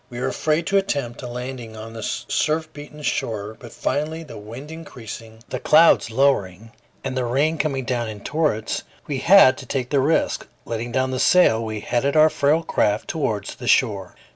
[0.09, 4.35] We were afraid to attempt a landing on the surf beaten shore; but finally, the
[4.35, 6.71] wind increasing, the clouds lowering,
[7.03, 10.47] and the rain coming down in torrents, we had to take the risk.
[10.65, 14.15] Letting down the sail, we headed our frail craft towards the shore.